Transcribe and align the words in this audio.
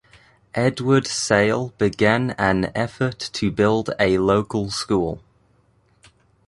Edward 0.55 1.05
Sale 1.05 1.75
began 1.77 2.31
an 2.31 2.71
effort 2.73 3.19
to 3.33 3.51
build 3.51 3.91
a 3.99 4.17
local 4.17 4.71
school. 4.71 5.21